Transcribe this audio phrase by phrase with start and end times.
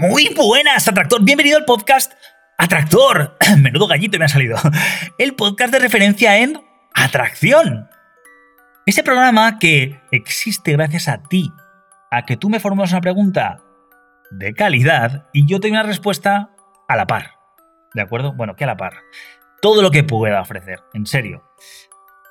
[0.00, 1.22] Muy buenas, Atractor.
[1.22, 2.14] Bienvenido al podcast
[2.56, 3.36] Atractor.
[3.58, 4.56] Menudo gallito me ha salido.
[5.18, 6.58] El podcast de referencia en
[6.94, 7.90] atracción.
[8.86, 11.52] Ese programa que existe gracias a ti,
[12.10, 13.60] a que tú me formulas una pregunta
[14.30, 16.52] de calidad y yo te doy una respuesta
[16.88, 17.32] a la par.
[17.92, 18.32] ¿De acuerdo?
[18.32, 18.94] Bueno, que a la par.
[19.60, 21.44] Todo lo que pueda ofrecer, en serio.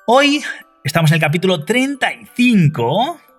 [0.08, 0.42] Hoy
[0.82, 3.29] estamos en el capítulo 35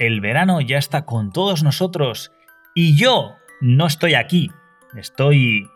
[0.00, 2.32] el verano ya está con todos nosotros
[2.74, 4.50] y yo no estoy aquí.
[4.96, 5.68] Estoy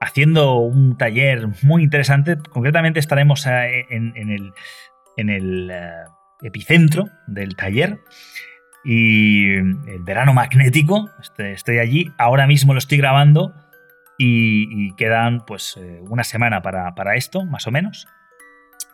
[0.00, 2.38] haciendo un taller muy interesante.
[2.38, 4.14] Concretamente estaremos eh, en,
[5.16, 5.90] el, eh,
[6.40, 7.98] epicentro del taller.
[8.84, 13.52] Y el verano magnético, este, estoy allí, ahora mismo lo estoy grabando
[14.16, 18.06] y, quedan pues eh, una semana para, esto, más o menos.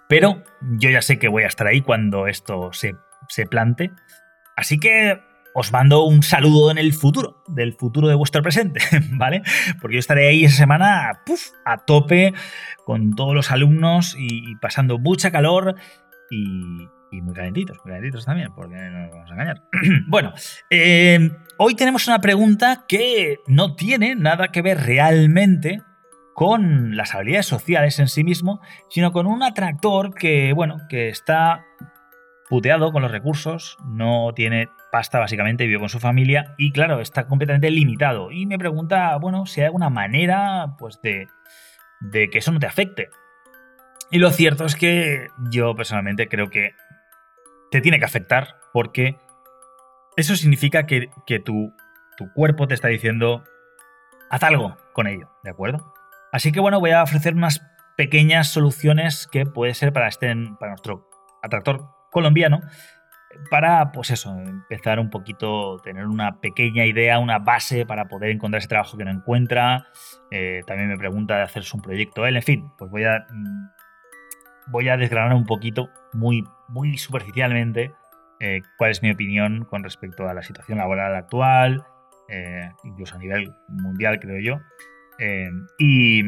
[0.09, 0.42] Pero
[0.79, 3.92] yo ya sé que voy a estar ahí cuando esto se plante
[4.57, 5.21] Así que
[5.55, 8.81] os mando un saludo en el futuro, del futuro de vuestro presente,
[9.13, 9.43] ¿vale?
[9.81, 11.23] Porque yo estaré ahí esa semana
[11.65, 12.35] a tope
[12.85, 15.77] con todos los alumnos y, pasando mucha calor
[16.31, 16.89] y,
[17.23, 19.63] muy calentitos, muy calentitos también, porque no nos vamos a engañar.
[20.09, 20.35] bueno,
[20.71, 25.81] eh, hoy tenemos una pregunta que no tiene nada que ver realmente
[26.35, 28.61] con las habilidades sociales en sí mismo,
[28.91, 31.65] sino con un atractor que, bueno, que está
[32.55, 37.27] puteado con los recursos, no tiene pasta básicamente, vive con su familia y claro, está
[37.27, 38.31] completamente limitado.
[38.31, 41.27] Y me pregunta, bueno, si hay alguna manera pues de,
[42.13, 43.09] que eso no te afecte.
[44.13, 46.77] Y lo cierto es que yo personalmente creo que
[47.73, 49.17] te tiene que afectar porque
[50.17, 51.75] eso significa que, que tu,
[52.17, 53.43] tu cuerpo te está diciendo,
[54.31, 55.93] haz algo con ello, ¿de acuerdo?
[56.31, 57.61] Así que bueno, voy a ofrecer unas
[57.97, 61.11] pequeñas soluciones que puede ser para, este, para nuestro
[61.43, 62.63] atractor colombiano
[63.51, 68.58] para, pues eso, empezar un poquito, tener una pequeña idea, una base para poder encontrar
[68.58, 69.86] ese trabajo que no encuentra.
[70.30, 73.69] Eh, también me pregunta de hacerse un proyecto él, en fin, pues voy a, mm,
[74.69, 77.92] voy a desgranar un poquito, muy, muy superficialmente,
[78.41, 81.85] eh, cuál es mi opinión con respecto a la situación laboral actual,
[82.29, 84.61] eh, incluso a nivel mundial, creo yo.
[85.79, 86.25] y,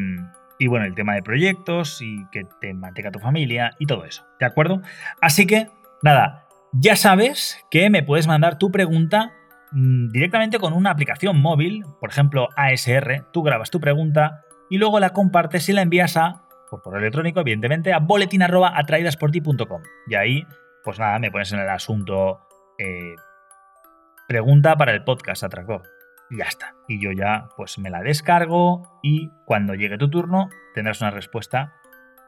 [0.59, 4.25] y bueno, el tema de proyectos y que te mantenga tu familia y todo eso,
[4.39, 4.81] ¿de acuerdo?
[5.21, 5.69] Así que
[6.07, 9.33] Nada, ya sabes que me puedes mandar tu pregunta
[9.73, 15.01] mm, directamente con una aplicación móvil, por ejemplo ASR, tú grabas tu pregunta y luego
[15.01, 19.83] la compartes y la envías a, por correo electrónico, evidentemente, a boletin.atraidasporti.com.
[20.07, 20.47] Y ahí,
[20.85, 22.39] pues nada, me pones en el asunto
[22.79, 23.17] eh,
[24.29, 25.83] pregunta para el podcast atractor.
[26.31, 26.77] Y ya está.
[26.87, 31.73] Y yo ya, pues me la descargo y cuando llegue tu turno tendrás una respuesta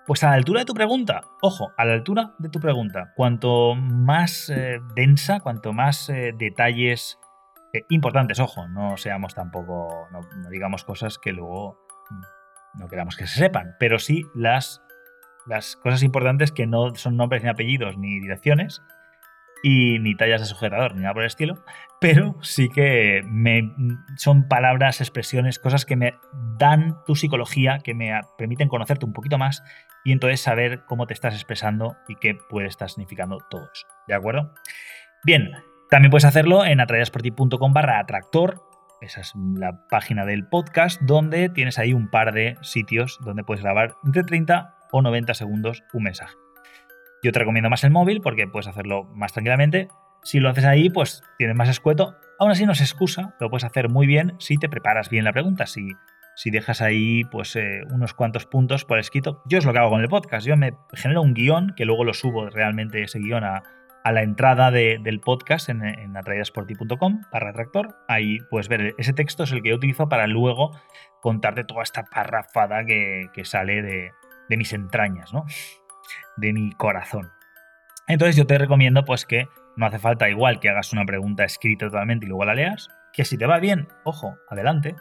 [0.09, 3.13] pues a la altura de tu pregunta, ojo, a la altura de tu pregunta.
[3.15, 7.19] Cuanto más eh, densa, cuanto más eh, detalles
[7.75, 11.79] eh, importantes, ojo, no seamos tampoco, no, digamos cosas que luego
[12.73, 14.83] no queramos que se sepan, pero sí las,
[15.47, 18.81] las cosas importantes que no son nombres ni apellidos ni direcciones,
[19.63, 21.63] y ni tallas de sujetador ni nada por el estilo,
[22.01, 23.73] pero sí que me,
[24.17, 26.15] son palabras, expresiones, cosas que me
[26.59, 29.63] dan tu psicología, que me permiten conocerte un poquito más
[30.05, 33.87] y entonces saber cómo te estás expresando y qué puede estar significando todo eso.
[34.07, 34.55] ¿De acuerdo?
[35.25, 35.53] Bien,
[35.91, 38.63] también puedes hacerlo en atrayasporti.com barra atractor.
[39.01, 43.63] Esa es la página del podcast donde tienes ahí un par de sitios donde puedes
[43.63, 46.35] grabar entre 30 o 90 segundos un mensaje.
[47.23, 49.89] Yo te recomiendo más el móvil porque puedes hacerlo más tranquilamente.
[50.23, 52.17] Si lo haces ahí, pues tienes más escueto.
[52.39, 55.33] Aún así no se excusa, lo puedes hacer muy bien si te preparas bien la
[55.33, 55.89] pregunta, si,
[56.39, 59.43] si dejas ahí pues eh, unos cuantos puntos por escrito.
[59.47, 62.05] Yo es lo que hago con el podcast, yo me genero un guion que luego
[62.05, 63.65] lo subo realmente ese guion a,
[64.05, 67.97] la entrada del podcast en, en atraidasporti.com barra tractor.
[68.07, 70.71] Ahí puedes ver ese texto, es el que yo utilizo para luego
[71.21, 74.13] contarte toda esta parrafada que, sale de,
[74.49, 75.45] de mis entrañas, ¿no?
[76.37, 77.33] de mi corazón.
[78.07, 81.87] Entonces yo te recomiendo pues que no hace falta igual que hagas una pregunta escrita
[81.87, 84.95] totalmente y luego la leas, que si te va bien, ojo, adelante,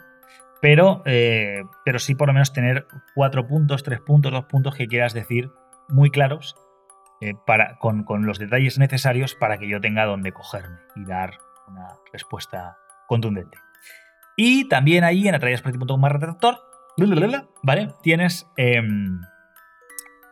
[0.60, 4.88] pero, eh, pero sí por lo menos tener cuatro puntos, tres puntos, dos puntos que
[4.88, 5.50] quieras decir
[5.88, 6.56] muy claros
[7.20, 11.38] eh, para, con, los detalles necesarios para que yo tenga donde cogerme y dar
[11.68, 12.76] una respuesta
[13.06, 13.58] contundente.
[14.36, 16.58] Y también ahí en atrayasproti.com retractor,
[17.62, 17.94] ¿vale?
[18.02, 19.20] Tienes em,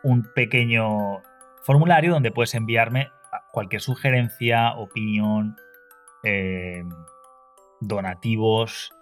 [0.04, 1.22] un pequeño
[1.62, 3.10] formulario donde puedes enviarme
[3.52, 5.56] cualquier sugerencia, opinión,
[6.22, 6.88] em,
[7.80, 8.92] donativos,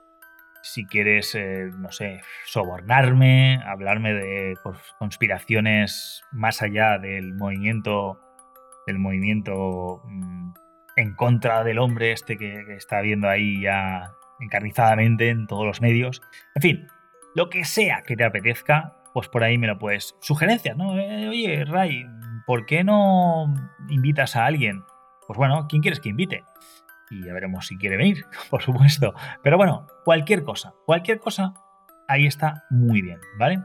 [0.65, 4.55] si quieres, eh, no sé, sobornarme, hablarme de
[4.99, 8.19] conspiraciones más allá del movimiento,
[8.87, 10.55] del movimiento mm,
[10.97, 16.23] en contra del hombre este que, está viendo ahí ya encarnizadamente en todos los medios.
[16.55, 16.87] En fin,
[17.35, 20.17] lo que sea que te apetezca, pues por ahí me lo puedes.
[20.21, 20.99] Sugerencias, ¿no?
[20.99, 22.07] Eh, oye, Ray,
[22.47, 23.53] ¿por qué no
[23.91, 24.83] invitas a alguien?
[25.27, 26.43] Pues bueno, ¿quién quieres que invite?
[27.11, 29.15] Y ya veremos si quiere venir, por supuesto.
[29.43, 31.55] Pero bueno, cualquier cosa, cualquier cosa,
[32.09, 33.61] ahí está muy bien, ¿vale?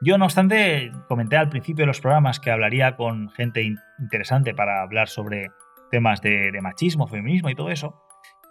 [0.00, 3.62] Yo, no obstante, comenté al principio de los programas que hablaría con gente
[3.98, 5.50] interesante para hablar sobre
[5.90, 8.02] temas de, machismo, feminismo y todo eso.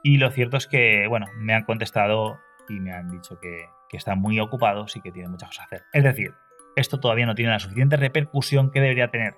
[0.03, 2.39] Y lo cierto es que, bueno, me han contestado
[2.69, 5.65] y me han dicho que, que están muy ocupados y que tienen muchas cosas a
[5.65, 5.83] hacer.
[5.93, 6.33] Es decir,
[6.75, 9.35] esto todavía no tiene la suficiente repercusión que debería tener.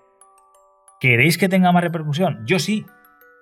[1.00, 2.46] ¿Queréis que tenga más repercusión?
[2.46, 2.86] Yo sí.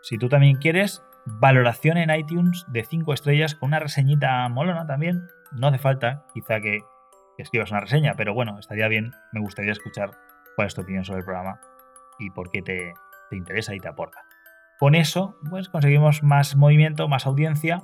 [0.01, 5.27] Si tú también quieres, valoración en iTunes de 5 estrellas con una reseñita molona también.
[5.51, 6.79] No hace falta, quizá que,
[7.37, 9.11] escribas una reseña, pero bueno, estaría bien.
[9.31, 10.11] Me gustaría escuchar
[10.55, 11.59] cuál es tu opinión sobre el programa
[12.19, 12.93] y por qué te,
[13.31, 14.19] interesa y te aporta.
[14.79, 17.81] Con eso, pues conseguimos más movimiento, más audiencia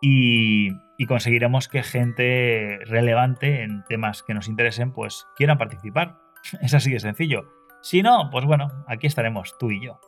[0.00, 6.18] y, y, conseguiremos que gente relevante en temas que nos interesen, pues quieran participar.
[6.62, 7.44] Es así de sencillo.
[7.82, 10.00] Si no, pues bueno, aquí estaremos tú y yo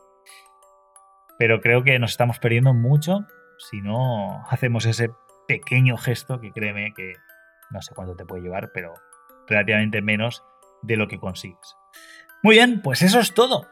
[1.41, 3.25] pero creo que nos estamos perdiendo mucho
[3.57, 5.09] si no hacemos ese
[5.47, 7.13] pequeño gesto que créeme que
[7.71, 8.93] no sé cuánto te puede llevar, pero
[9.47, 10.43] relativamente menos
[10.83, 11.75] de lo que consigues.
[12.43, 13.65] Muy bien, pues eso es todo.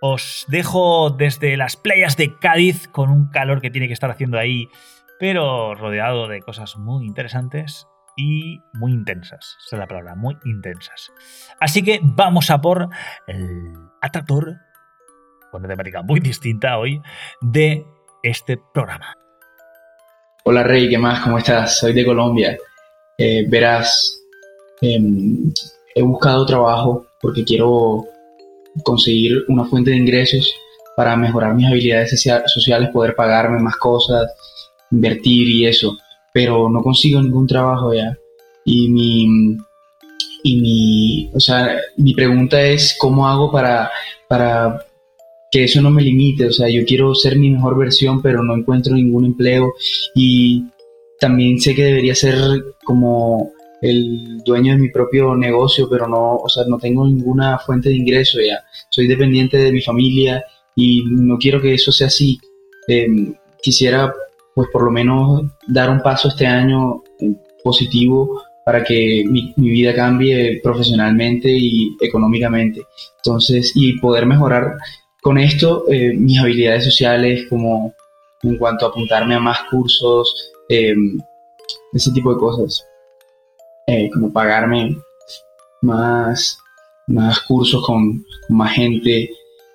[0.00, 4.38] Os dejo desde las playas de Cádiz con un calor que tiene que estar haciendo
[4.38, 4.70] ahí,
[5.18, 7.86] pero rodeado de cosas muy interesantes
[8.16, 9.58] y muy intensas.
[9.66, 11.12] Esa es la palabra, muy intensas.
[11.60, 12.88] Así que vamos a por
[13.26, 14.56] el atractor
[15.50, 17.00] con una temática muy distinta hoy
[17.40, 17.84] de
[18.22, 19.16] este programa.
[20.44, 21.20] Hola Rey, ¿qué más?
[21.20, 21.78] ¿Cómo estás?
[21.78, 22.56] Soy de Colombia.
[23.18, 24.22] Eh, verás,
[24.80, 25.52] em,
[25.94, 28.04] he buscado trabajo porque quiero
[28.84, 30.54] conseguir una fuente de ingresos
[30.96, 32.10] para mejorar mis habilidades
[32.46, 34.30] sociales, poder pagarme más cosas,
[34.90, 35.96] invertir y eso,
[36.32, 38.16] pero no consigo ningún trabajo ya.
[38.64, 39.56] Y mi,
[40.42, 43.90] y mi, o sea, mi pregunta es cómo hago para,
[44.28, 44.84] para
[45.50, 48.54] que eso no me limite, o sea, yo quiero ser mi mejor versión, pero no
[48.54, 49.72] encuentro ningún empleo
[50.14, 50.64] y
[51.18, 52.34] también sé que debería ser
[52.84, 53.52] como
[53.82, 57.96] el dueño de mi propio negocio, pero no, o sea, no tengo ninguna fuente de
[57.96, 60.44] ingreso ya, soy dependiente de mi familia
[60.76, 62.38] y no quiero que eso sea así.
[62.86, 64.12] Em, quisiera,
[64.54, 67.02] pues por lo menos, dar un paso este año
[67.62, 72.82] positivo para que mi, vida cambie profesionalmente y económicamente.
[73.16, 74.76] Entonces, y poder mejorar
[75.22, 77.94] con esto, eh, mis habilidades sociales, como
[78.42, 80.94] en cuanto a apuntarme a más cursos, eh,
[81.92, 82.86] ese tipo de cosas,
[83.86, 84.96] eh, como pagarme
[85.82, 86.58] más,
[87.06, 89.30] más cursos con, más gente.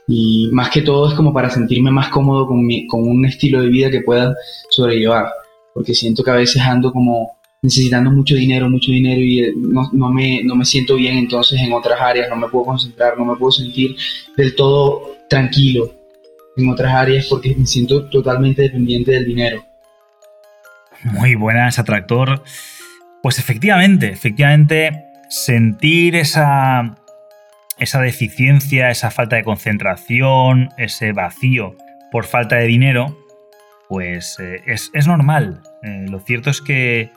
[0.07, 3.69] Y más que todo es como para sentirme más cómodo con, con un estilo de
[3.69, 4.35] vida que pueda
[4.69, 5.31] sobrellevar,
[5.73, 10.09] porque siento que a veces ando como necesitando mucho dinero, mucho dinero y no, no,
[10.09, 13.35] me, no me siento bien entonces en otras áreas, no me puedo concentrar, no me
[13.35, 13.95] puedo sentir
[14.37, 15.91] del todo tranquilo
[16.57, 19.63] en otras áreas porque me siento totalmente dependiente del dinero.
[21.03, 22.43] Muy buenas, atractor.
[23.21, 26.95] Pues efectivamente, efectivamente, sentir esa,
[27.77, 31.75] esa deficiencia, esa falta de concentración, ese vacío
[32.11, 33.17] por falta de dinero,
[33.89, 35.61] pues eh, es, normal.
[35.83, 37.11] Eh, lo cierto es que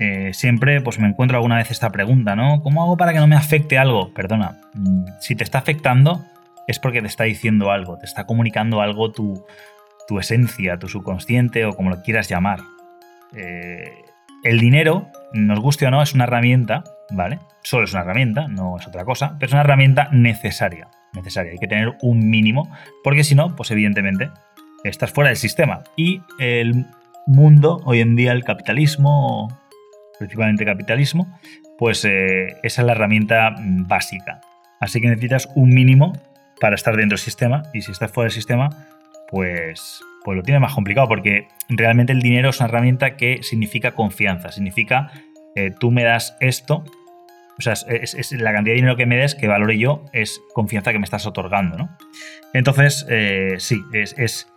[0.00, 2.62] eh, siempre pues me encuentro alguna vez esta pregunta, ¿no?
[2.62, 4.14] ¿Cómo hago para que no me afecte algo?
[4.14, 6.24] Perdona, mm, si te está afectando,
[6.66, 9.44] es porque te está diciendo algo, te está comunicando algo tu,
[10.18, 12.60] esencia, tu subconsciente o como lo quieras llamar.
[13.36, 13.92] Eh,
[14.42, 17.38] el dinero, nos guste o no, es una herramienta, ¿vale?
[17.62, 20.88] Solo es una herramienta, no es otra cosa, pero es una herramienta necesaria.
[21.12, 22.70] Necesaria, hay que tener un mínimo,
[23.04, 24.30] porque si no, pues evidentemente
[24.82, 25.82] estás fuera del sistema.
[25.94, 26.86] Y el
[27.26, 29.59] mundo, hoy en día, el capitalismo,
[30.20, 31.26] principalmente capitalismo,
[31.78, 34.40] pues eh, esa es la herramienta básica.
[34.78, 36.12] Así que necesitas un mínimo
[36.60, 38.70] para estar dentro del sistema y si estás fuera del sistema,
[39.28, 43.92] pues, pues lo tiene más complicado porque realmente el dinero es una herramienta que significa
[43.92, 45.10] confianza, significa
[45.56, 46.84] eh, tú me das esto
[47.60, 50.92] o sea, es, la cantidad de dinero que me des, que valore yo, es confianza
[50.92, 51.90] que me estás otorgando, ¿no?
[52.54, 54.48] Entonces, eh, sí, es,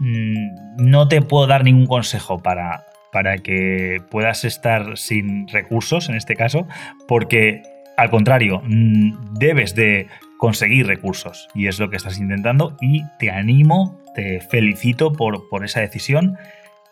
[0.00, 6.16] mm, no te puedo dar ningún consejo para, para que puedas estar sin recursos, en
[6.16, 6.66] este caso,
[7.08, 7.62] porque
[7.96, 10.06] al contrario, mm, debes de
[10.38, 15.66] conseguir recursos y es lo que estás intentando y te animo, te felicito por, por
[15.66, 16.38] esa decisión.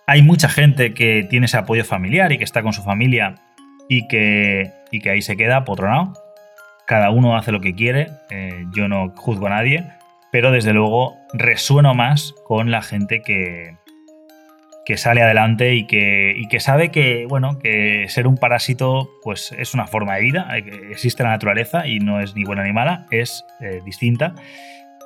[0.06, 3.36] Hay mucha gente que tiene ese apoyo familiar y que está con su familia
[3.88, 6.12] y que, y que ahí se queda potronado.
[6.86, 9.86] Cada uno hace lo que quiere, eh, yo no juzgo a nadie,
[10.30, 13.76] pero desde luego resueno más con la gente que,
[14.88, 19.54] que sale adelante y que, y que sabe que, bueno, que ser un parásito pues,
[19.58, 20.48] es una forma de vida,
[20.90, 24.34] existe la naturaleza y no es ni buena ni mala, es eh, distinta.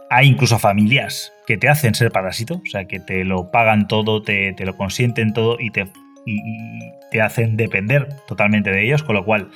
[0.08, 4.22] Hay incluso familias que te hacen ser parásito, o sea, que te lo pagan todo,
[4.22, 5.88] te, te lo consienten todo y te
[6.26, 9.50] y, te hacen depender totalmente de ellos, con lo cual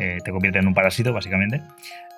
[0.00, 1.62] eh, te convierte en un parásito, básicamente.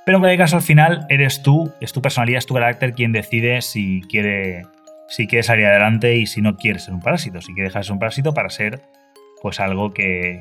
[0.07, 3.13] Pero en cualquier caso, al final eres tú, es tu personalidad, es tu carácter quien
[3.13, 4.63] decide si quiere,
[5.11, 7.41] si quiere salir adelante y si no quieres ser un parásito.
[7.41, 8.81] Si quieres dejar de ser un parásito para ser
[9.43, 10.41] pues algo que,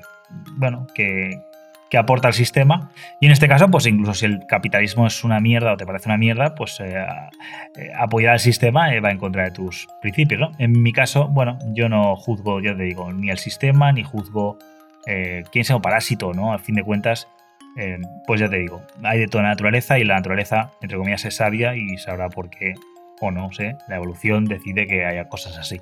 [0.58, 1.42] bueno, que,
[1.90, 2.92] que aporta al sistema.
[3.20, 6.08] Y en este caso, pues incluso si el capitalismo es una mierda o te parece
[6.08, 7.04] una mierda, pues eh,
[7.76, 10.40] eh, apoyar al sistema eh, va en contra de tus principios.
[10.40, 10.52] ¿no?
[10.60, 14.58] En mi caso, bueno, yo no juzgo, ya te digo, ni el sistema, ni juzgo
[15.52, 16.54] quién sea un parásito, ¿no?
[16.54, 17.28] Al fin de cuentas,
[18.28, 21.38] pues ya te digo, hay de toda la naturaleza y la naturaleza, entre comillas, es
[21.38, 22.76] sabia y sabrá por qué
[23.22, 25.82] o no sé, la evolución decide que haya cosas así.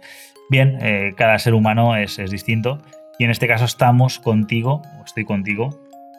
[0.49, 2.81] Bien, cada ser humano es, es distinto
[3.19, 5.69] y en este caso estamos contigo, estoy contigo,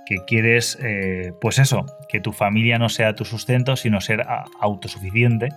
[0.09, 4.25] que quieres, eh, pues eso, que tu familia no sea tu sustento, sino ser
[4.59, 5.51] autosuficiente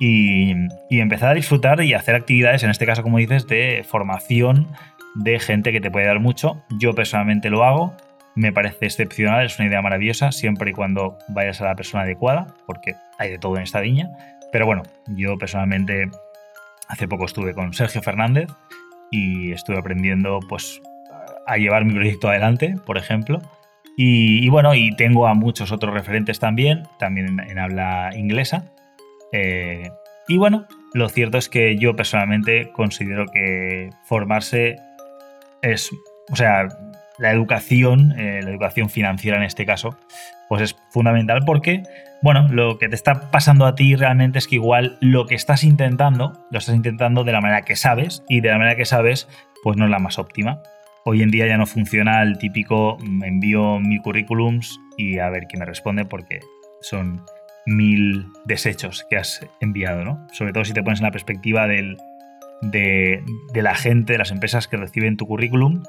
[0.00, 0.54] y,
[0.90, 4.68] empezar a disfrutar y hacer actividades, en este caso, como dices, de formación
[5.14, 6.64] de gente que te puede dar mucho.
[6.78, 7.94] Yo personalmente lo hago,
[8.34, 12.46] me parece excepcional, es una idea maravillosa, siempre y cuando vayas a la persona adecuada,
[12.66, 14.08] porque hay de todo en esta viña.
[14.52, 16.10] Pero bueno, yo personalmente
[16.88, 18.48] hace poco estuve con Sergio Fernández
[19.10, 20.80] y estuve aprendiendo pues
[21.46, 23.40] a llevar mi proyecto adelante, por ejemplo.
[23.98, 28.70] Y, bueno, y tengo a muchos otros referentes también, también en, habla inglesa.
[29.32, 29.90] Eh,
[30.28, 34.76] y bueno, lo cierto es que yo personalmente considero que formarse
[35.62, 35.90] es,
[36.30, 36.68] o sea,
[37.18, 39.96] la educación, eh, la educación financiera en este caso,
[40.50, 41.82] pues es fundamental porque,
[42.22, 45.64] bueno, lo que te está pasando a ti realmente es que igual lo que estás
[45.64, 49.28] intentando, lo estás intentando de la manera que sabes y de la manera que sabes,
[49.62, 50.62] pues no es la más óptima.
[51.04, 55.46] Hoy en día ya no funciona el típico mm, envío mil currículums y a ver
[55.48, 56.40] quién me responde porque
[56.80, 57.22] son
[57.66, 60.26] mil desechos que has enviado, ¿no?
[60.32, 61.96] Sobre todo si te pones en la perspectiva del,
[62.62, 63.22] de,
[63.54, 65.82] la gente, de las empresas que reciben tu currículum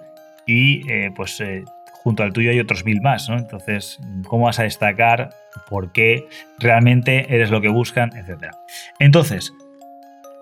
[0.46, 1.64] y eh, pues eh,
[2.08, 3.38] junto al tuyo hay otros mil más, ¿no?
[3.38, 4.00] Entonces,
[4.30, 5.32] ¿cómo vas a destacar?
[5.70, 6.26] ¿Por qué?
[6.58, 8.16] ¿Realmente eres lo que buscan?
[8.16, 8.54] Etcétera.
[8.98, 9.52] Entonces,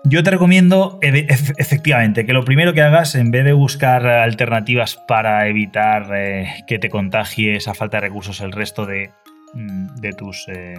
[0.04, 5.48] yo te recomiendo efectivamente que lo primero que hagas, en vez de buscar alternativas para
[5.48, 9.10] evitar eh, que te contagie esa falta de recursos el resto de,
[9.54, 10.76] mm, de tus, eh,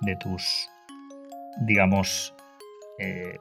[0.00, 0.68] de tus,
[1.60, 2.34] digamos,
[2.98, 3.38] eh,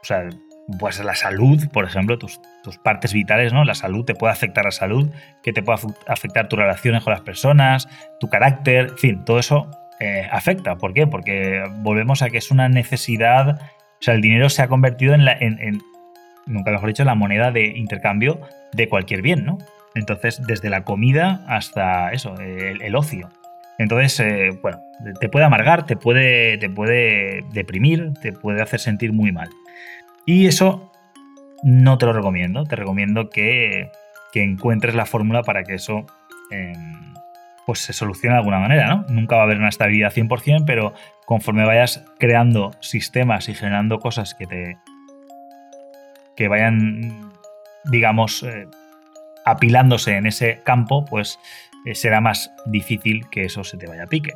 [0.00, 0.30] o sea,
[0.78, 3.64] pues la salud, por ejemplo, tus, tus, partes vitales, ¿no?
[3.64, 5.10] La salud te puede afectar la salud,
[5.42, 9.70] que te puede afectar tus relaciones con las personas, tu carácter, en fin, todo eso
[10.30, 10.76] afecta.
[10.76, 11.06] ¿Por qué?
[11.06, 13.58] Porque volvemos a que es una necesidad
[14.00, 15.80] o sea, el dinero se ha convertido en, la, en,
[16.44, 18.38] nunca mejor dicho, la moneda de intercambio
[18.74, 19.56] de cualquier bien, ¿no?
[19.94, 23.30] Entonces, desde la comida hasta eso, el, ocio.
[23.78, 24.82] Entonces, eh, bueno,
[25.20, 29.48] te puede amargar, te puede, te puede deprimir, te puede hacer sentir muy mal.
[30.26, 30.90] Y eso
[31.62, 32.64] no te lo recomiendo.
[32.64, 33.90] Te recomiendo que,
[34.34, 36.06] encuentres la fórmula para que eso
[36.50, 37.14] em,
[37.66, 39.04] pues se solucione de alguna manera, ¿no?
[39.08, 40.92] Nunca va a haber una estabilidad 100%, pero
[41.24, 44.76] conforme vayas creando sistemas y generando cosas que te
[46.36, 47.32] que vayan
[47.84, 48.66] digamos eh,
[49.44, 51.38] apilándose en ese campo pues
[51.86, 54.34] eh, será más difícil que eso se te vaya a pique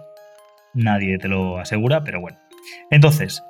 [0.75, 2.39] nadie te lo asegura pero bueno
[2.91, 3.43] entonces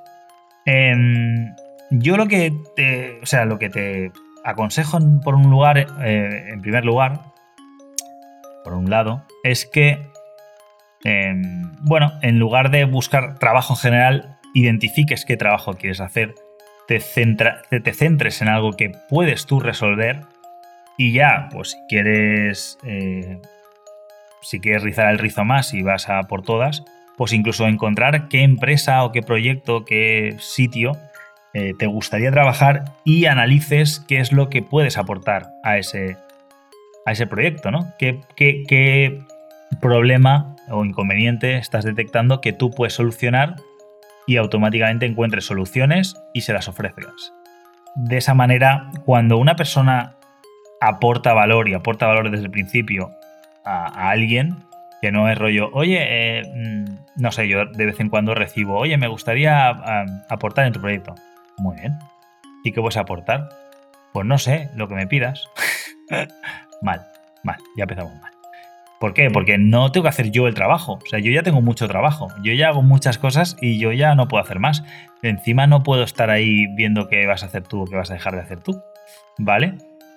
[0.64, 1.54] em,
[1.90, 4.12] yo lo que te o sea lo que te
[4.44, 7.20] aconsejo por un lugar eh, en primer lugar
[8.64, 10.08] por un lado es que
[11.04, 16.34] Em, bueno, en lugar de buscar trabajo en general, identifiques qué trabajo quieres hacer,
[16.86, 20.22] te, centres en algo que puedes tú resolver
[20.96, 23.40] y ya, pues si quieres, eh,
[24.42, 26.84] si quieres rizar el rizo más y vas a por todas,
[27.16, 30.92] pues incluso encontrar qué empresa o qué proyecto, qué sitio
[31.54, 36.16] eh, te gustaría trabajar y analices qué es lo que puedes aportar a ese,
[37.06, 37.92] a ese proyecto, ¿no?
[37.98, 39.22] ¿Qué,
[39.80, 43.56] problema o inconveniente estás detectando que tú puedes solucionar
[44.26, 47.32] y automáticamente encuentres soluciones y se las ofrezcas.
[47.94, 50.16] De esa manera, cuando una persona
[50.80, 53.10] aporta valor y aporta valor desde el principio
[53.64, 54.56] a, alguien,
[55.02, 58.78] que no es rollo, oye, eh, mm, no sé, yo de vez en cuando recibo,
[58.78, 59.68] oye, me gustaría
[60.28, 61.14] aportar en tu proyecto.
[61.58, 61.98] Muy bien.
[62.64, 63.48] ¿Y qué puedes aportar?
[64.12, 65.48] Pues no sé, lo que me pidas.
[66.82, 67.06] mal,
[67.42, 68.32] mal, ya empezamos mal.
[68.98, 69.30] ¿Por qué?
[69.30, 70.98] Porque no tengo que hacer yo el trabajo.
[71.04, 72.28] O sea, yo ya tengo mucho trabajo.
[72.42, 74.82] Yo ya hago muchas cosas y yo ya no puedo hacer más.
[75.22, 78.14] Encima no puedo estar ahí viendo qué vas a hacer tú o qué vas a
[78.14, 78.82] dejar de hacer tú.
[79.38, 79.74] ¿Vale?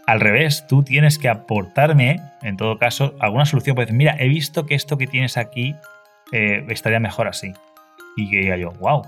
[0.07, 3.75] Al revés, tú tienes que aportarme, en todo caso, alguna solución.
[3.75, 5.75] Pues mira, he visto que esto que tienes aquí
[6.31, 7.53] eh, estaría mejor así.
[8.17, 9.03] Y que diga yo, wow,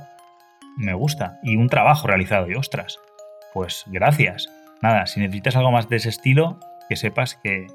[0.78, 1.40] me gusta.
[1.44, 2.50] Y un trabajo realizado.
[2.50, 3.00] Y ostras,
[3.54, 4.50] pues gracias.
[4.82, 7.68] Nada, si necesitas algo más de ese estilo, que sepas que,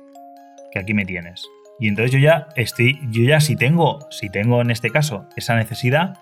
[0.72, 1.46] que aquí me tienes.
[1.78, 5.54] Y entonces yo ya estoy, yo ya si tengo, si tengo en este caso esa
[5.54, 6.18] necesidad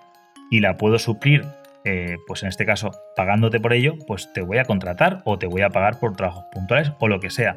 [0.51, 1.47] y la puedo suplir,
[1.85, 5.47] eh, pues en este caso pagándote por ello, pues te voy a contratar o te
[5.47, 7.57] voy a pagar por trabajos puntuales o lo que sea.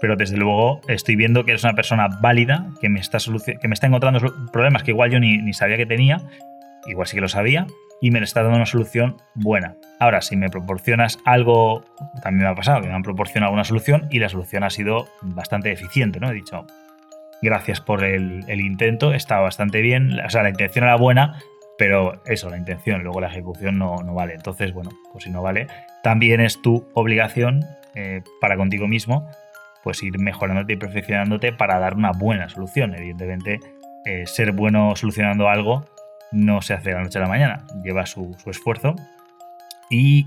[0.00, 3.18] Pero desde luego estoy viendo que eres una persona válida, que me está,
[3.60, 4.20] que me está encontrando
[4.52, 6.20] problemas que igual yo ni, ni sabía que tenía,
[6.88, 7.66] igual sí que lo sabía,
[8.00, 9.76] y me está dando una solución buena.
[9.98, 11.84] Ahora, si me proporcionas algo,
[12.22, 15.08] también me ha pasado que me han proporcionado una solución y la solución ha sido
[15.22, 16.30] bastante eficiente, ¿no?
[16.30, 16.66] He dicho,
[17.42, 21.38] gracias por el, intento, está bastante bien, o sea, la intención era buena,
[21.78, 24.34] pero eso, la intención, luego la ejecución no, vale.
[24.34, 25.66] Entonces, bueno, pues si no vale,
[26.02, 27.64] también es tu obligación
[27.94, 29.28] eh, para contigo mismo,
[29.82, 32.94] pues ir mejorándote y perfeccionándote para dar una buena solución.
[32.94, 33.60] Evidentemente,
[34.04, 35.84] eh, ser bueno solucionando algo
[36.32, 38.94] no se hace de la noche a la mañana, lleva su, su esfuerzo.
[39.90, 40.24] Y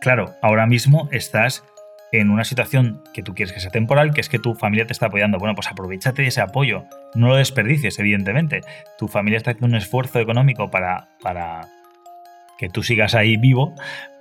[0.00, 1.64] claro, ahora mismo estás
[2.12, 4.92] en una situación que tú quieres que sea temporal, que es que tu familia te
[4.92, 5.38] está apoyando.
[5.38, 6.84] Bueno, pues aprovechate de ese apoyo.
[7.14, 8.62] No lo desperdicies, evidentemente.
[8.98, 11.68] Tu familia está haciendo un esfuerzo económico para, para
[12.58, 13.74] que tú sigas ahí vivo,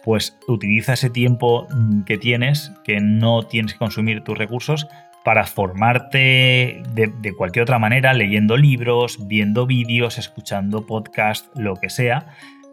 [0.03, 1.67] pues utiliza ese tiempo
[2.05, 4.87] que tienes, que no tienes que consumir tus recursos,
[5.23, 12.27] para formarte de, cualquier otra manera, leyendo libros, viendo vídeos, escuchando podcasts, lo que sea,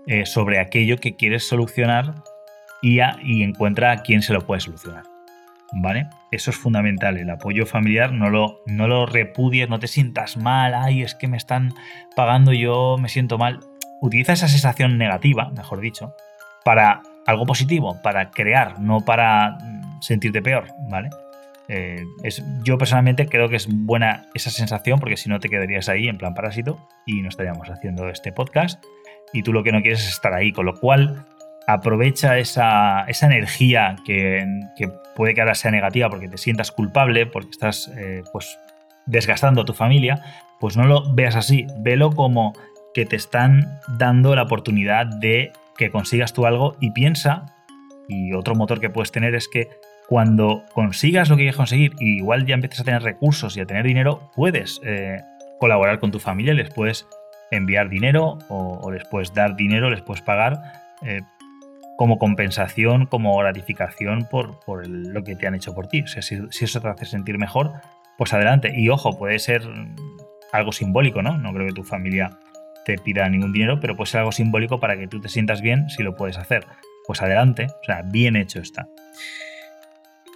[0.06, 2.14] eh, sobre aquello que quieres solucionar
[2.82, 3.00] y,
[3.42, 5.04] encuentra a quién se lo puede solucionar.
[5.72, 6.08] ¿Vale?
[6.30, 7.16] Eso es fundamental.
[7.18, 11.26] El apoyo familiar no lo, no lo repudies, no te sientas mal, ay, es que
[11.26, 11.72] me están
[12.14, 13.60] pagando, yo me siento mal.
[14.00, 16.14] Utiliza esa sensación negativa, mejor dicho,
[16.64, 21.10] para algo positivo, para crear, no para mm, sentirte peor, ¿vale?
[21.68, 25.88] Eh, es, yo personalmente creo que es buena esa sensación porque si no te quedarías
[25.88, 28.82] ahí en plan parásito y no estaríamos haciendo este podcast.
[29.32, 31.26] Y tú lo que no quieres es estar ahí, con lo cual
[31.66, 34.46] aprovecha esa, energía que,
[35.16, 38.58] puede que ahora sea negativa porque te sientas culpable, porque estás eh, pues,
[39.06, 40.22] desgastando a tu familia,
[40.60, 42.52] pues no lo veas así, velo como
[42.94, 47.54] que te están dando la oportunidad de que consigas tú algo y piensa,
[48.08, 49.68] y otro motor que puedes tener es que
[50.08, 53.66] cuando consigas lo que quieres conseguir y igual ya empieces a tener recursos y a
[53.66, 55.20] tener dinero, puedes eh,
[55.58, 57.06] colaborar con tu familia, les puedes
[57.50, 60.60] enviar dinero o, les puedes dar dinero, les puedes pagar
[61.02, 61.22] eh,
[61.96, 66.02] como compensación, como gratificación por, lo que te han hecho por ti.
[66.02, 67.72] O sea, si, eso te hace sentir mejor,
[68.18, 68.72] pues adelante.
[68.76, 69.62] Y ojo, puede ser
[70.52, 71.38] algo simbólico, ¿no?
[71.38, 72.38] No creo que tu familia
[72.84, 75.88] te pida ningún dinero, pero puede ser algo simbólico para que tú te sientas bien
[75.88, 76.66] si lo puedes hacer.
[77.06, 78.88] Pues adelante, o sea, bien hecho está.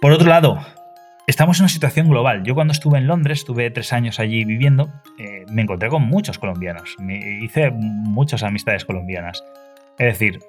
[0.01, 0.57] Por otro lado,
[1.27, 2.41] estamos en una situación global.
[2.43, 6.39] Yo cuando estuve en Londres, estuve tres años allí viviendo, eh, me encontré con muchos
[6.39, 9.43] colombianos, me hice muchas amistades colombianas.
[9.99, 10.39] Es decir,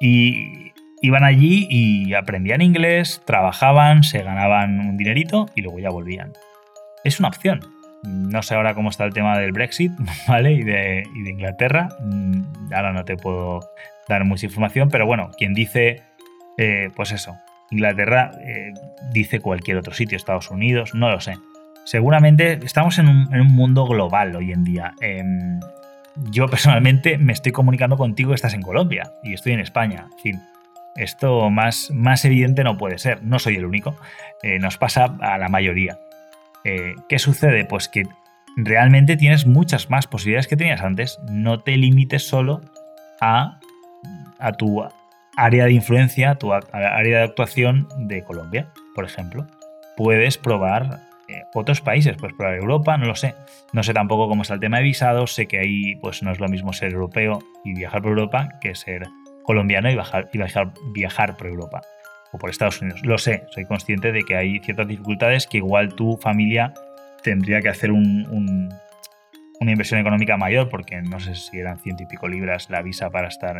[0.00, 0.70] y
[1.02, 6.32] iban allí y aprendían inglés, trabajaban, se ganaban un dinerito y luego ya volvían.
[7.02, 7.62] Es una opción.
[8.04, 9.90] No sé ahora cómo está el tema del Brexit,
[10.28, 10.52] ¿vale?
[10.52, 11.88] Y de, Inglaterra.
[12.04, 13.68] Mm, ahora no te puedo
[14.08, 16.04] dar mucha información, pero bueno, quien dice,
[16.56, 17.36] eh, pues eso,
[17.70, 18.72] Inglaterra eh,
[19.12, 21.34] dice cualquier otro sitio, Estados Unidos, no lo sé.
[21.84, 24.94] Seguramente estamos en un, mundo global hoy en día.
[25.00, 25.60] Em,
[26.30, 30.06] yo personalmente me estoy comunicando contigo, estás en Colombia y estoy en España.
[30.12, 30.42] En fin,
[30.96, 33.22] esto más, más evidente no puede ser.
[33.22, 33.96] No soy el único.
[34.42, 35.98] Eh, nos pasa a la mayoría.
[36.64, 37.64] Eh, ¿Qué sucede?
[37.64, 38.04] Pues que
[38.56, 41.20] realmente tienes muchas más posibilidades que tenías antes.
[41.30, 42.62] No te limites solo
[43.20, 43.60] a,
[44.38, 44.82] a tu
[45.36, 49.46] área de influencia, tu área de actuación de Colombia, por ejemplo.
[49.96, 53.34] Puedes probar eh, otros países, pues por Europa, no lo sé.
[53.72, 56.40] No sé tampoco cómo está el tema de visados, sé que ahí pues no es
[56.40, 59.06] lo mismo ser europeo y viajar por Europa que ser
[59.42, 60.28] colombiano y, viajar,
[60.92, 61.82] viajar por Europa.
[62.32, 63.02] o por Estados Unidos.
[63.04, 66.74] Lo sé, soy consciente de que hay ciertas dificultades que igual tu familia
[67.22, 68.70] tendría que hacer una
[69.60, 73.28] inversión económica mayor, porque no sé si eran ciento y pico libras la visa para
[73.28, 73.58] estar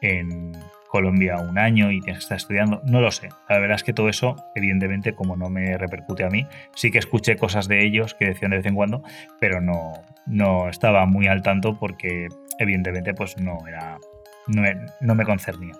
[0.00, 0.52] en,
[0.88, 3.28] Colombia un año y tienes que estar estudiando, no lo sé.
[3.48, 6.98] La verdad es que todo eso, evidentemente, como no me repercute a mí, sí que
[6.98, 9.02] escuché cosas de ellos que decían de vez en cuando,
[9.38, 9.92] pero no,
[10.26, 13.98] no estaba muy al tanto porque, evidentemente, pues no era,
[14.46, 15.74] no, me concernía.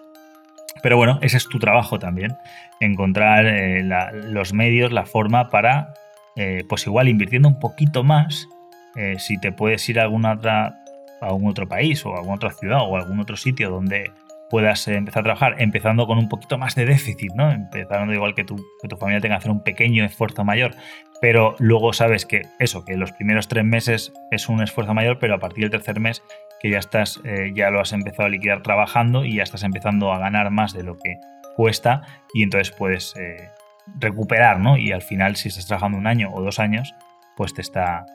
[0.82, 2.36] Pero bueno, ese es tu trabajo también,
[2.78, 5.94] encontrar eh, los medios, la forma para,
[6.36, 8.46] eh, pues igual invirtiendo un poquito más,
[8.94, 10.74] eh, si te puedes ir a alguna otra
[11.20, 14.12] a algún otro país o a alguna otra ciudad o a algún otro sitio donde
[14.50, 17.50] puedas empezar a trabajar, empezando con un poquito más de déficit, ¿no?
[17.50, 20.74] Empezando igual que tu, que tu familia tenga que hacer un pequeño esfuerzo mayor,
[21.20, 25.34] pero luego sabes que eso, que los primeros tres meses es un esfuerzo mayor, pero
[25.34, 26.22] a partir del tercer mes
[26.60, 30.12] que ya estás, eh, ya lo has empezado a liquidar trabajando y ya estás empezando
[30.12, 31.18] a ganar más de lo que
[31.56, 33.50] cuesta y entonces puedes eh,
[33.98, 34.76] recuperar, ¿no?
[34.76, 36.94] Y al final, si estás trabajando un año o dos años,
[37.36, 38.06] pues te está,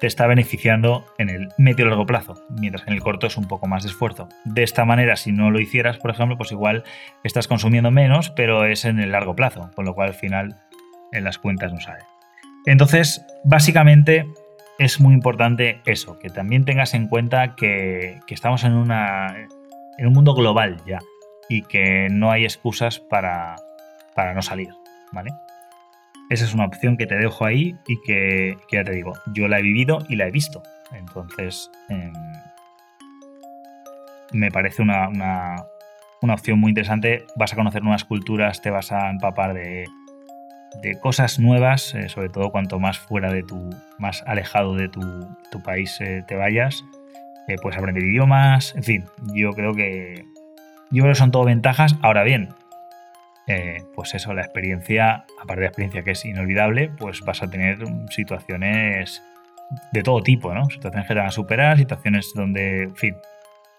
[0.00, 3.48] te está beneficiando en el medio largo plazo, mientras que en el corto es un
[3.48, 4.28] poco más de esfuerzo.
[4.44, 6.84] De esta manera, si no lo hicieras, por ejemplo, pues igual
[7.24, 10.56] estás consumiendo menos, pero es en el largo plazo, con lo cual al final
[11.12, 12.04] en las cuentas no sale.
[12.66, 14.26] Entonces, básicamente
[14.78, 19.46] es muy importante eso, que también tengas en cuenta que, estamos en, una,
[19.98, 20.98] en un mundo global ya
[21.48, 23.56] y que no hay excusas para,
[24.14, 24.68] para no salir,
[25.12, 25.30] ¿vale?
[26.28, 29.58] Esa es una opción que te dejo ahí y que, ya te digo, yo la
[29.58, 30.62] he vivido y la he visto.
[30.92, 32.12] Entonces, em,
[34.32, 35.66] me parece una,
[36.20, 37.24] opción muy interesante.
[37.36, 39.84] Vas a conocer nuevas culturas, te vas a empapar de,
[41.00, 45.02] cosas nuevas, eh, sobre todo cuanto más fuera de tu, más alejado de tu,
[45.64, 46.84] país eh, te vayas.
[47.48, 50.24] Eh, puedes aprender idiomas, en fin, yo creo que
[50.90, 51.96] yo creo que son todo ventajas.
[52.02, 52.50] Ahora bien,
[53.46, 57.50] eh, pues eso, la experiencia, aparte de la experiencia que es inolvidable, pues vas a
[57.50, 57.78] tener
[58.10, 59.22] situaciones
[59.92, 60.68] de todo tipo, ¿no?
[60.68, 63.16] Situaciones que te van a superar, situaciones donde, en fin,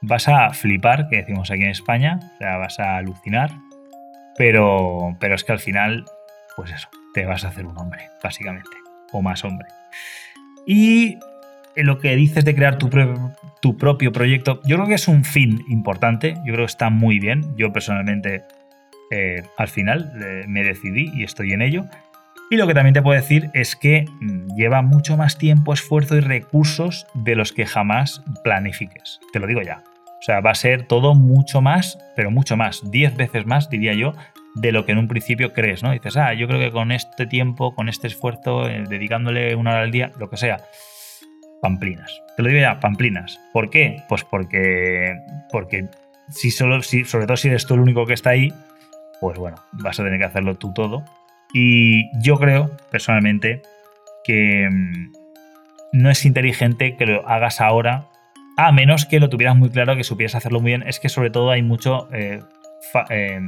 [0.01, 3.51] vas a flipar, que decimos aquí en España, o sea, vas a alucinar,
[4.37, 6.05] pero, pero es que al final,
[6.55, 8.69] pues eso, te vas a hacer un hombre, básicamente,
[9.11, 9.67] o más hombre.
[10.65, 11.17] Y
[11.75, 12.89] lo que dices de crear tu,
[13.61, 17.19] tu propio proyecto, yo creo que es un fin importante, yo creo que está muy
[17.19, 18.43] bien, yo personalmente
[19.11, 21.85] eh, al final eh, me decidí y estoy en ello.
[22.49, 26.15] Y lo que también te puedo decir es que mm, lleva mucho más tiempo, esfuerzo
[26.15, 29.19] y recursos de los que jamás planifiques.
[29.33, 29.83] Te lo digo ya.
[30.19, 33.93] O sea, va a ser todo mucho más, pero mucho más, 10 veces más, diría
[33.93, 34.13] yo,
[34.55, 35.91] de lo que en un principio crees, ¿no?
[35.91, 39.81] Dices, ah, yo creo que con este tiempo, con este esfuerzo, eh, dedicándole una hora
[39.81, 40.57] al día, lo que sea,
[41.61, 42.21] pamplinas.
[42.35, 43.39] Te lo digo ya, pamplinas.
[43.53, 44.03] ¿Por qué?
[44.09, 45.15] Pues porque,
[45.51, 45.87] porque
[46.29, 48.53] si solo, si, sobre todo si eres tú el único que está ahí,
[49.21, 51.03] pues bueno, vas a tener que hacerlo tú todo.
[51.53, 53.61] Y yo creo, personalmente,
[54.23, 55.11] que mm,
[55.93, 58.07] no es inteligente que lo hagas ahora,
[58.57, 60.83] a menos que lo tuvieras muy claro, que supieras hacerlo muy bien.
[60.87, 62.41] Es que sobre todo hay mucho eh,
[63.09, 63.39] eh,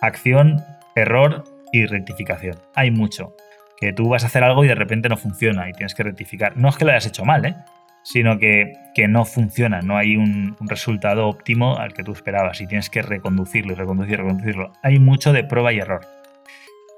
[0.00, 0.62] acción,
[0.94, 2.56] error y rectificación.
[2.74, 3.34] Hay mucho.
[3.78, 6.56] Que tú vas a hacer algo y de repente no funciona y tienes que rectificar.
[6.56, 7.56] No es que lo hayas hecho mal, ¿eh?
[8.02, 8.72] Sino que,
[9.08, 13.72] no funciona, no hay un, resultado óptimo al que tú esperabas y tienes que reconducirlo
[13.72, 14.72] y reconducirlo, reconducirlo.
[14.82, 16.06] Hay mucho de prueba y error.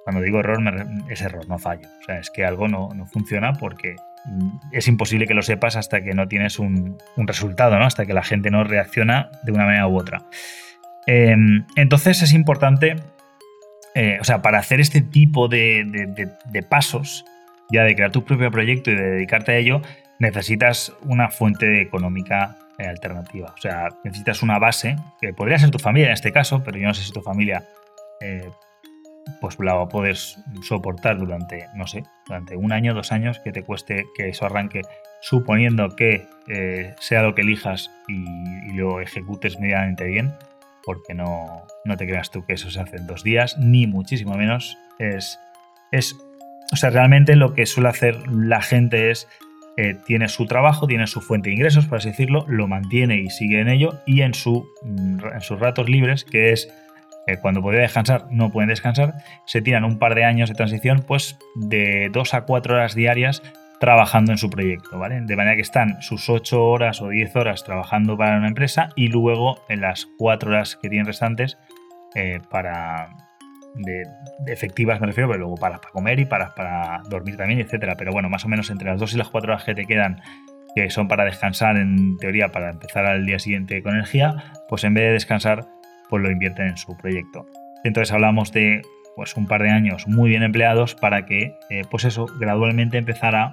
[0.05, 0.61] Cuando digo error,
[1.09, 1.87] es error, no fallo.
[2.01, 3.95] O sea, es que algo no, funciona porque
[4.73, 7.85] es imposible que lo sepas hasta que no tienes un, resultado, ¿no?
[7.85, 10.25] Hasta que la gente no reacciona de una manera u otra.
[11.07, 12.97] Em, entonces es importante,
[13.95, 15.85] eh, o sea, para hacer este tipo de,
[16.47, 17.25] de pasos,
[17.71, 19.83] ya de crear tu propio proyecto y de dedicarte a ello,
[20.23, 23.53] necesitas una fuente económica eh, alternativa.
[23.57, 26.87] O sea, necesitas una base, que podría ser tu familia en este caso, pero yo
[26.87, 27.65] no sé si tu familia
[28.21, 28.49] eh,
[29.41, 33.51] pues la va a poder soportar durante, no sé, durante un año, dos años, que
[33.51, 34.83] te cueste que eso arranque,
[35.21, 40.33] suponiendo que eh, sea lo que elijas y, lo ejecutes medianamente bien,
[40.85, 44.35] porque no, no te creas tú que eso se hace en dos días, ni muchísimo
[44.35, 44.79] menos.
[44.99, 45.39] Es,
[45.91, 46.17] es,
[46.73, 49.29] o sea, realmente lo que suele hacer la gente es
[49.77, 53.31] eh, tiene su trabajo, tiene su fuente de ingresos, por así decirlo, lo mantiene y
[53.31, 56.69] sigue en ello, y en, su, mm, en sus ratos libres, que es
[57.27, 59.15] eh, cuando podría descansar, no pueden descansar,
[59.47, 63.43] se tiran un par de años de transición, pues de dos a cuatro horas diarias
[63.79, 65.21] trabajando en su proyecto, ¿vale?
[65.23, 69.09] De manera que están sus ocho horas o diez horas trabajando para una empresa y
[69.09, 71.59] luego en las cuatro horas que tienen restantes
[72.15, 73.11] eh, para,
[73.75, 74.05] de,
[74.47, 77.95] efectivas me refiero, pero luego para, para comer y para, para dormir también, etcétera.
[77.97, 80.21] Pero bueno, más o menos entre las dos y las cuatro horas que te quedan,
[80.75, 84.95] que son para descansar en teoría, para empezar al día siguiente con energía, pues en
[84.95, 85.67] vez de descansar,
[86.09, 87.47] pues lo invierten en su proyecto.
[87.85, 88.83] Entonces hablamos de
[89.17, 93.35] pues un par de años muy bien empleados para que, eh, pues eso, gradualmente empezar
[93.37, 93.53] a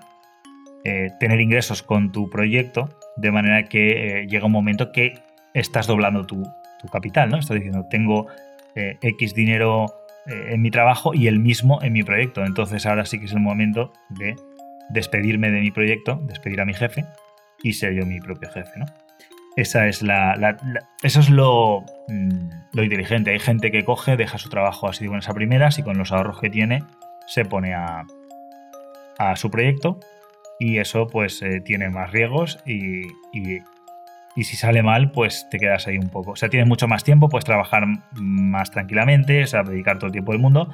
[0.86, 5.16] eh, tener ingresos con tu proyecto, de manera que llega un momento que
[5.54, 6.44] estás doblando tu,
[6.80, 7.40] tu capital, ¿no?
[7.40, 8.28] Estás diciendo, tengo
[8.76, 9.88] X dinero
[10.26, 12.46] en mi trabajo y el mismo en mi proyecto.
[12.46, 14.36] Entonces ahora sí que es el momento de
[14.90, 17.06] despedirme de mi proyecto, despedir a mi jefe
[17.64, 18.86] y ser yo mi propio jefe, ¿no?
[19.56, 20.58] Esa es la,
[21.04, 23.32] eso es lo, mm, lo, inteligente.
[23.32, 26.12] Hay gente que coge, deja su trabajo así de buenas a primeras y con los
[26.12, 26.84] ahorros que tiene
[27.28, 28.06] se pone a,
[29.18, 30.00] a su proyecto
[30.60, 33.04] y eso pues eh, tiene más riesgos y,
[34.36, 36.32] y, si sale mal pues te quedas ahí un poco.
[36.32, 40.14] O sea, tienes mucho más tiempo, puedes trabajar más tranquilamente, o sea, dedicar todo el
[40.14, 40.70] tiempo del mundo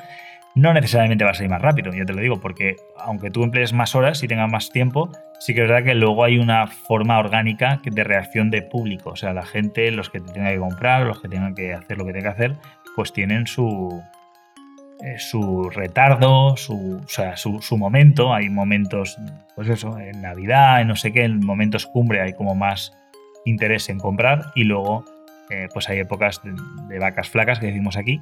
[0.55, 3.73] no necesariamente vas a ir más rápido, ya te lo digo, porque aunque tú emplees
[3.73, 7.19] más horas y tengas más tiempo, sí que es verdad que luego hay una forma
[7.19, 9.11] orgánica de reacción de público.
[9.11, 11.97] O sea, la gente, los que te tengan que comprar, los que tengan que hacer
[11.97, 12.55] lo que tengan que hacer,
[12.95, 14.01] pues tienen su,
[15.03, 18.33] eh, su retardo, su, o sea, su, momento.
[18.33, 19.17] Hay momentos,
[19.55, 22.97] pues eso, en Navidad, en no sé qué, en momentos cumbre hay como más
[23.45, 25.05] interés en comprar y luego
[25.49, 28.19] eh, pues hay épocas de vacas flacas que decimos aquí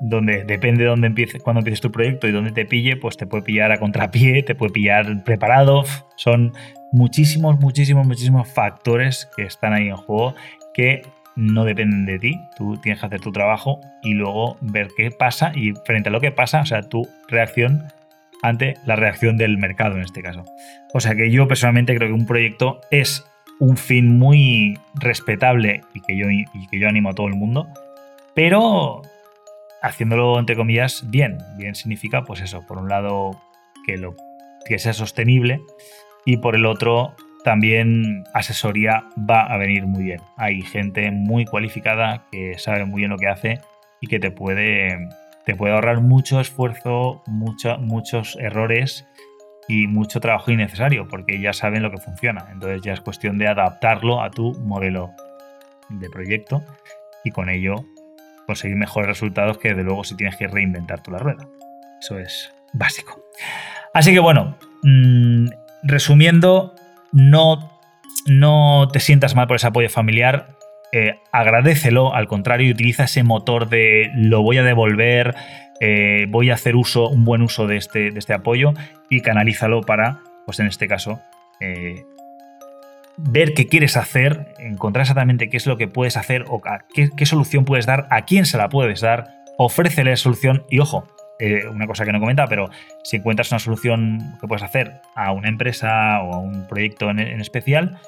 [0.00, 3.26] donde depende de dónde empieces, cuando empieces tu proyecto y dónde te pille, pues te
[3.26, 5.84] puede pillar a contrapié, te puede pillar preparado.
[6.16, 6.52] Son
[6.92, 10.34] muchísimos, muchísimos, muchísimos factores que están ahí en juego
[10.74, 11.02] que
[11.36, 12.40] no dependen de ti.
[12.56, 16.20] Tú tienes que hacer tu trabajo y luego ver qué pasa y frente a lo
[16.20, 17.84] que pasa, o sea, tu reacción
[18.42, 20.44] ante la reacción del mercado en este caso.
[20.92, 23.24] O sea que yo personalmente creo que un proyecto es
[23.60, 27.68] un fin muy respetable y que yo, y que yo animo a todo el mundo,
[28.34, 29.02] pero
[29.84, 31.38] haciéndolo entre comillas bien.
[31.56, 33.38] Bien significa, pues eso, por un lado
[33.86, 34.16] que, lo,
[34.64, 35.60] que sea sostenible
[36.24, 37.14] y por el otro
[37.44, 40.20] también asesoría va a venir muy bien.
[40.38, 43.60] Hay gente muy cualificada que sabe muy bien lo que hace
[44.00, 45.10] y que te puede,
[45.44, 49.06] te puede ahorrar mucho esfuerzo, muchos errores
[49.68, 52.46] y mucho trabajo innecesario porque ya saben lo que funciona.
[52.52, 55.10] Entonces ya es cuestión de adaptarlo a tu modelo
[55.88, 56.62] de proyecto
[57.24, 57.84] y con ello
[58.46, 61.48] conseguir mejores resultados que de luego si tienes que reinventar tú la rueda.
[62.00, 63.22] Eso es básico.
[63.94, 65.46] Así que bueno, mm,
[65.82, 66.74] resumiendo,
[67.12, 67.70] no,
[68.26, 70.56] no te sientas mal por ese apoyo familiar.
[70.92, 75.34] Eh, agradecelo, al contrario, utiliza ese motor de lo voy a devolver,
[75.80, 78.72] eh, voy a hacer uso, un buen uso de este, de este apoyo
[79.10, 81.20] y canalízalo para, pues en este caso,
[81.60, 82.04] eh,
[83.16, 86.60] ver qué quieres hacer, encontrar exactamente qué es lo que puedes hacer o
[86.94, 91.06] qué, solución puedes dar, a quién se la puedes dar, ofrécele la solución y ojo,
[91.38, 92.70] eh, una cosa que no comenta, pero
[93.02, 97.40] si encuentras una solución que puedes hacer a una empresa o a un proyecto en,
[97.40, 97.98] especial,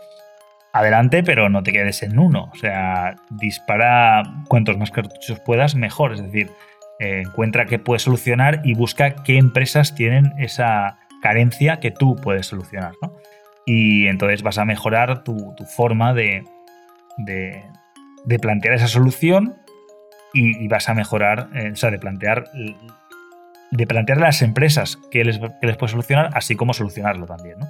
[0.73, 2.51] adelante, pero no te quedes en uno.
[2.53, 6.13] O sea, dispara cuantos más cartuchos puedas, mejor.
[6.13, 6.51] Es decir,
[6.99, 12.47] eh, encuentra qué puedes solucionar y busca qué empresas tienen esa carencia que tú puedes
[12.47, 12.93] solucionar.
[13.03, 13.13] ¿no?
[13.67, 16.45] y entonces vas a mejorar tu, forma de,
[17.19, 19.57] de, plantear esa solución
[20.33, 22.45] y, vas a mejorar, eh, o sea, de plantear,
[23.73, 27.67] de plantear las empresas que les, que les puedes solucionar, así como solucionarlo también, ¿no?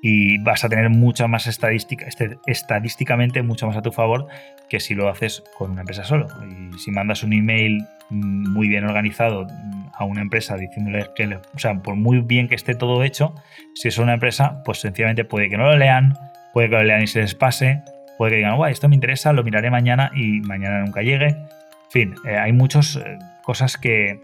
[0.00, 4.28] Y vas a tener mucha más estadística, este, estadísticamente mucho más a tu favor
[4.68, 6.28] que si lo haces con una empresa solo.
[6.72, 9.46] Y si mandas un email muy bien organizado
[9.94, 13.34] a una empresa diciéndole que, o sea, por muy bien que esté todo hecho,
[13.74, 16.14] si es una empresa, pues sencillamente puede que no lo lean,
[16.52, 17.82] puede que lo lean y se les pase,
[18.16, 21.26] puede que digan, guay, esto me interesa, lo miraré mañana y mañana nunca llegue.
[21.26, 24.20] En fin, eh, hay muchas eh, cosas que,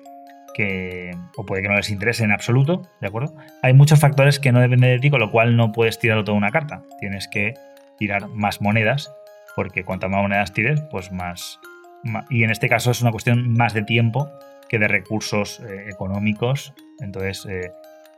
[0.55, 3.35] que, o puede que no les interese en absoluto, ¿de acuerdo?
[3.63, 6.39] Hay muchos factores que no dependen de ti, con lo cual no puedes tirarlo toda
[6.39, 6.83] una carta.
[7.01, 7.55] Tienes que
[7.99, 9.13] tirar más monedas,
[9.57, 11.61] porque cuanto más monedas tires, pues más,
[12.31, 14.31] y en este caso es una cuestión más de tiempo
[14.69, 16.73] que de recursos eh, económicos.
[17.01, 17.73] Entonces, eh,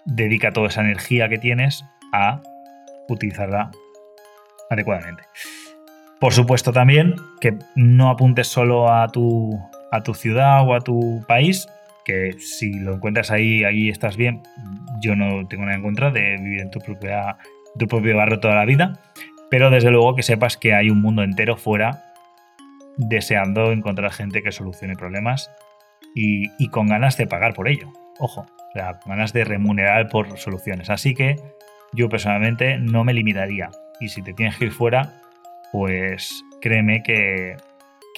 [0.05, 2.41] dedica toda esa energía que tienes a
[3.09, 3.71] utilizarla
[4.71, 5.23] adecuadamente.
[6.21, 9.59] Por supuesto también que no apuntes solo a tu,
[9.93, 11.69] a tu ciudad o a tu país,
[12.07, 14.43] que si lo encuentras ahí, ahí estás bien.
[15.03, 17.37] Yo no tengo nada en contra de vivir en tu, propia,
[17.77, 19.01] tu propio barrio toda la vida,
[19.51, 22.05] pero desde luego que sepas que hay un mundo entero fuera
[22.97, 25.51] deseando encontrar gente que solucione problemas
[26.15, 27.93] y, con ganas de pagar por ello.
[28.19, 30.89] Ojo, o sea, con ganas de remunerar por soluciones.
[30.89, 31.37] Así que
[31.93, 33.71] yo personalmente no me limitaría.
[34.01, 35.21] Y si te tienes que ir fuera,
[35.73, 37.57] pues créeme que,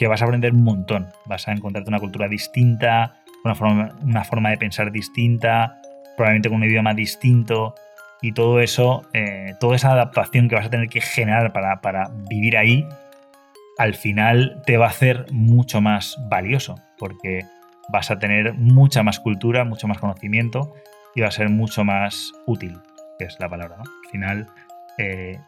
[0.06, 1.08] vas a aprender un montón.
[1.26, 5.80] Vas a encontrarte una cultura distinta, una forma, una forma de pensar distinta,
[6.16, 7.74] probablemente con un idioma distinto.
[8.20, 12.10] Y todo eso, eh, toda esa adaptación que vas a tener que generar para, para
[12.28, 12.86] vivir ahí,
[13.78, 17.44] al final te va a hacer mucho más valioso, porque
[17.88, 20.74] vas a tener mucha más cultura, mucho más conocimiento
[21.14, 22.78] y va a ser mucho más útil,
[23.18, 23.76] que es la palabra.
[23.78, 24.46] Al final,
[24.98, 25.38] eh,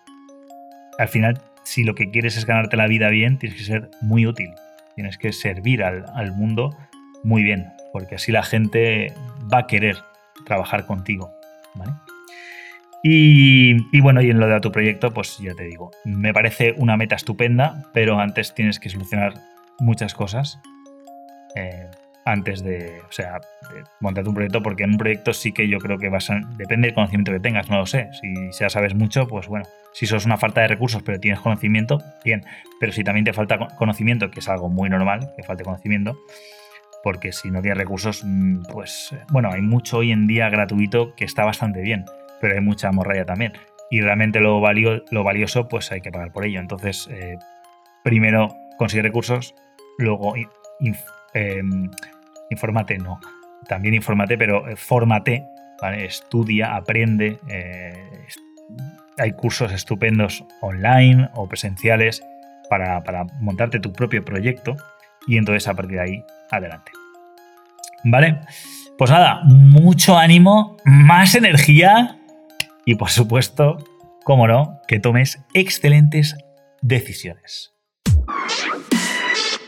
[0.99, 4.27] al final, si lo que quieres es ganarte la vida bien, tienes que ser muy
[4.27, 4.55] útil,
[4.95, 6.77] tienes que servir al, al mundo
[7.23, 9.13] muy bien, porque así la gente
[9.53, 9.97] va a querer
[10.47, 11.33] trabajar contigo,
[11.75, 11.93] ¿vale?
[13.03, 16.97] Y, bueno, y en lo de tu proyecto, pues ya te digo, me parece una
[16.97, 19.35] meta estupenda, pero antes tienes que solucionar
[19.79, 20.61] muchas cosas.
[21.57, 21.89] Eh,
[22.27, 23.41] antes de, o sea,
[23.73, 26.41] de montarte un proyecto, porque en un proyecto sí que yo creo que vas a,
[26.57, 28.11] depende del conocimiento que tengas, no lo sé.
[28.21, 32.03] Si ya sabes mucho, pues bueno, si sos una falta de recursos, pero tienes conocimiento,
[32.23, 32.45] bien.
[32.79, 36.19] Pero si también te falta conocimiento, que es algo muy normal, que falte conocimiento,
[37.03, 41.25] porque si no tienes recursos, mm, pues bueno, hay mucho hoy en día gratuito que
[41.25, 42.05] está bastante bien
[42.41, 43.53] pero hay mucha morralla también.
[43.91, 44.61] Y realmente lo,
[45.11, 46.61] lo valioso, pues hay que pagar por ello.
[46.61, 47.39] Entonces, eh,
[48.03, 49.55] primero consigue recursos,
[49.99, 50.35] luego
[51.35, 51.91] em,
[52.51, 53.21] infórmate, no.
[53.69, 55.45] También infórmate, pero eh, fórmate.
[55.97, 57.39] Estudia, aprende.
[57.49, 58.27] Eh,
[59.19, 62.23] hay cursos estupendos online o presenciales
[62.69, 64.77] para, para montarte tu propio proyecto
[65.27, 66.93] y entonces a partir de ahí, adelante.
[68.05, 68.41] ¿Vale?
[68.99, 72.19] Pues nada, mucho ánimo, más energía
[72.85, 73.79] y por supuesto,
[74.25, 76.37] cómo no, que tomes excelentes
[76.83, 77.73] decisiones.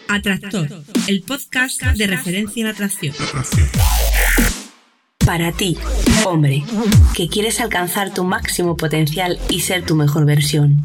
[0.09, 0.69] Atractor,
[1.09, 3.15] el podcast de referencia en atracción.
[5.25, 5.79] Para ti,
[6.27, 6.65] hombre,
[7.15, 10.85] que quieres alcanzar tu máximo potencial y ser tu mejor versión.